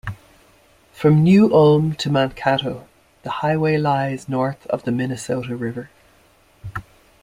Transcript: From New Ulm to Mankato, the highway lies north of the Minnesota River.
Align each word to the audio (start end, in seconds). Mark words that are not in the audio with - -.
From 0.93 1.21
New 1.21 1.53
Ulm 1.53 1.93
to 1.97 2.09
Mankato, 2.09 2.87
the 3.21 3.29
highway 3.45 3.77
lies 3.77 4.27
north 4.27 4.65
of 4.65 4.81
the 4.81 4.91
Minnesota 4.91 5.55
River. 5.55 5.91